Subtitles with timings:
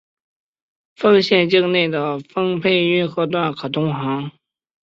[0.95, 4.31] 丰县境内的丰沛运河段可通航。